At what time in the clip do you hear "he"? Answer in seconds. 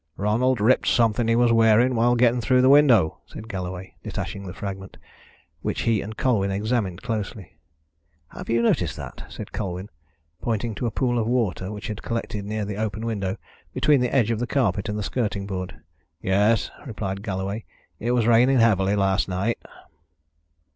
1.27-1.35, 5.83-6.01